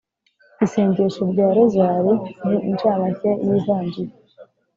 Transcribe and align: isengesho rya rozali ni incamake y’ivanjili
isengesho 0.65 1.21
rya 1.31 1.47
rozali 1.55 2.13
ni 2.47 2.57
incamake 2.69 3.29
y’ivanjili 3.45 4.13